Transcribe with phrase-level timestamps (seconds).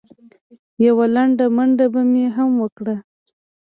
[0.85, 2.95] یوه لنډه منډه به مې هم وکړه.